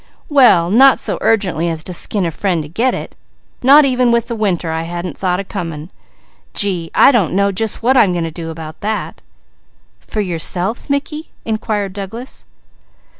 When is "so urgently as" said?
0.97-1.83